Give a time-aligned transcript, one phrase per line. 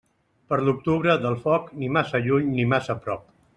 [0.53, 3.31] Per l'octubre, del foc, ni massa lluny ni massa prop.